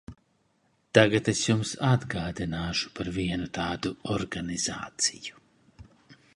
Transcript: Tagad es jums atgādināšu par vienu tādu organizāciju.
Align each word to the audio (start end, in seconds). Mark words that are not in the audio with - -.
Tagad 0.97 1.27
es 1.33 1.41
jums 1.49 1.73
atgādināšu 1.89 2.91
par 2.99 3.13
vienu 3.21 3.47
tādu 3.61 3.95
organizāciju. 4.17 5.41